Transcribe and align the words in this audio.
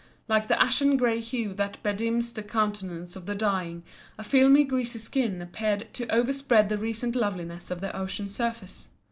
Like 0.27 0.47
the 0.47 0.59
ashen 0.59 0.97
grey 0.97 1.19
hue 1.19 1.53
that 1.53 1.77
bedims 1.83 2.33
the 2.33 2.41
countenance 2.41 3.15
of 3.15 3.27
the 3.27 3.35
dying, 3.35 3.83
a 4.17 4.23
filmy 4.23 4.63
greasy 4.63 4.97
skin 4.97 5.39
appeared 5.43 5.89
to 5.93 6.07
overspread 6.07 6.69
the 6.69 6.77
recent 6.79 7.15
loveliness 7.15 7.69
of 7.69 7.81
the 7.81 7.95
ocean 7.95 8.27
surface. 8.27 8.87